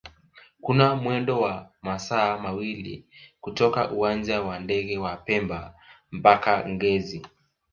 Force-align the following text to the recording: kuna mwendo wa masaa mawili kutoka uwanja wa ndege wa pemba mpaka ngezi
kuna 0.61 0.95
mwendo 0.95 1.41
wa 1.41 1.69
masaa 1.81 2.37
mawili 2.37 3.05
kutoka 3.41 3.91
uwanja 3.91 4.41
wa 4.41 4.59
ndege 4.59 4.97
wa 4.97 5.17
pemba 5.17 5.75
mpaka 6.11 6.69
ngezi 6.69 7.25